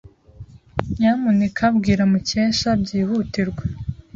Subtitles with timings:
[0.97, 3.63] Nyamuneka bwira Mukesha byihutirwa.